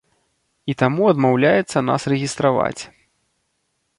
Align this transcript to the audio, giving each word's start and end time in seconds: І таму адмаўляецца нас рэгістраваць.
І 0.71 0.75
таму 0.81 1.03
адмаўляецца 1.11 1.85
нас 1.91 2.01
рэгістраваць. 2.13 2.79